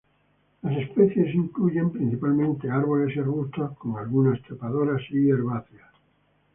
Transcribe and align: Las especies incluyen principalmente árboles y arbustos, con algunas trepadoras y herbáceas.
Las 0.63 0.75
especies 0.79 1.35
incluyen 1.35 1.91
principalmente 1.91 2.67
árboles 2.71 3.15
y 3.15 3.19
arbustos, 3.19 3.77
con 3.77 3.97
algunas 3.99 4.41
trepadoras 4.41 5.03
y 5.11 5.29
herbáceas. 5.29 5.91